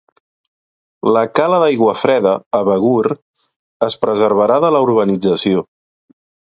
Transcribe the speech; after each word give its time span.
La 1.17 1.21
Cala 1.39 1.59
d'Aiguafreda, 1.63 2.33
a 2.61 2.63
Begur, 2.71 3.05
es 3.91 4.01
preservarà 4.07 4.61
de 4.67 4.77
la 4.79 4.85
urbanització. 4.89 5.67